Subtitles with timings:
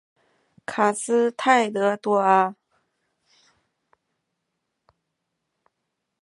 [0.65, 2.55] 卡斯泰德多阿。